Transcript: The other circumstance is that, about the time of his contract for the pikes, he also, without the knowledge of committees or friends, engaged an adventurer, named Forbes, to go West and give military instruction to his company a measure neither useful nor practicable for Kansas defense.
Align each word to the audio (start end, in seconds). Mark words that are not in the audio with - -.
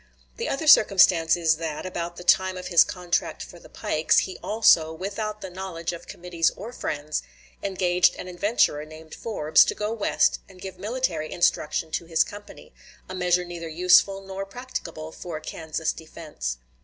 The 0.37 0.49
other 0.49 0.65
circumstance 0.65 1.37
is 1.37 1.57
that, 1.57 1.85
about 1.85 2.15
the 2.17 2.23
time 2.23 2.57
of 2.57 2.69
his 2.69 2.83
contract 2.83 3.43
for 3.43 3.59
the 3.59 3.69
pikes, 3.69 4.17
he 4.17 4.35
also, 4.41 4.91
without 4.91 5.41
the 5.41 5.49
knowledge 5.51 5.93
of 5.93 6.07
committees 6.07 6.49
or 6.57 6.73
friends, 6.73 7.21
engaged 7.61 8.15
an 8.15 8.27
adventurer, 8.27 8.83
named 8.83 9.13
Forbes, 9.13 9.63
to 9.65 9.75
go 9.75 9.93
West 9.93 10.39
and 10.49 10.59
give 10.59 10.79
military 10.79 11.31
instruction 11.31 11.91
to 11.91 12.05
his 12.05 12.23
company 12.23 12.73
a 13.07 13.13
measure 13.13 13.45
neither 13.45 13.69
useful 13.69 14.21
nor 14.21 14.43
practicable 14.43 15.11
for 15.11 15.39
Kansas 15.39 15.93
defense. 15.93 16.57